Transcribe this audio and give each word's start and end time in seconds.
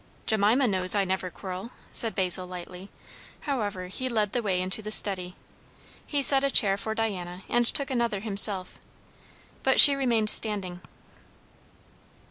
"Jemima 0.25 0.67
knows 0.67 0.95
I 0.95 1.05
never 1.05 1.29
quarrel" 1.29 1.69
said 1.93 2.15
Basil 2.15 2.47
lightly; 2.47 2.89
however, 3.41 3.85
he 3.85 4.09
led 4.09 4.31
the 4.33 4.41
way 4.41 4.59
into 4.59 4.81
the 4.81 4.89
study. 4.89 5.35
He 6.07 6.23
set 6.23 6.43
a 6.43 6.49
chair 6.49 6.75
for 6.75 6.95
Diana 6.95 7.43
and 7.47 7.67
took 7.67 7.91
another 7.91 8.21
himself, 8.21 8.79
but 9.61 9.79
she 9.79 9.93
remained 9.95 10.31
standing. 10.31 10.81